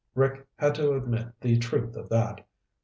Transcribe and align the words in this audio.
Rick 0.15 0.47
had 0.57 0.73
to 0.73 0.93
admit 0.95 1.27
the 1.41 1.59
truth 1.59 1.95
of 1.95 2.09
that. 2.09 2.43